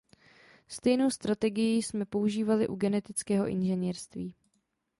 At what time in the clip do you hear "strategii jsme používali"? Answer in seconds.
1.11-2.67